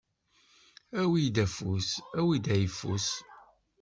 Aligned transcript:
Awi-d 1.01 1.37
afus, 1.45 1.89
afus 2.19 2.45
ayffus. 2.55 3.07